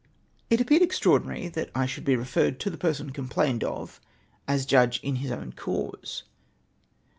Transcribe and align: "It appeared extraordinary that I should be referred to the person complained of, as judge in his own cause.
"It 0.49 0.59
appeared 0.59 0.81
extraordinary 0.81 1.47
that 1.49 1.69
I 1.75 1.85
should 1.85 2.05
be 2.05 2.15
referred 2.15 2.59
to 2.61 2.71
the 2.71 2.77
person 2.79 3.11
complained 3.11 3.63
of, 3.63 4.01
as 4.47 4.65
judge 4.65 4.99
in 5.03 5.17
his 5.17 5.29
own 5.29 5.51
cause. 5.51 6.23